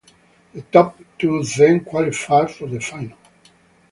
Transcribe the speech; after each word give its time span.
The 0.55 0.63
top 0.63 0.99
two 1.19 1.43
then 1.43 1.81
qualified 1.85 2.49
for 2.49 2.65
the 2.65 2.79
final. 2.79 3.19